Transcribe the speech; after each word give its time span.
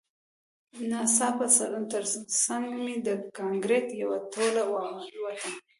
ناڅاپه 0.89 1.45
ترڅنګ 1.91 2.65
مې 2.83 2.95
د 3.07 3.09
کانکریټ 3.37 3.87
یوه 4.01 4.17
ټوټه 4.31 4.63
والوته 4.71 5.49